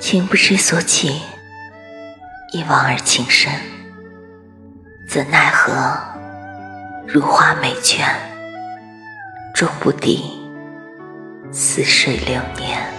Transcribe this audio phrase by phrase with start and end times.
[0.00, 1.22] 情不知所起，
[2.52, 3.52] 一往而情深，
[5.08, 5.96] 怎奈何
[7.06, 8.04] 如花美眷，
[9.54, 10.24] 终不敌
[11.52, 12.95] 似水流年。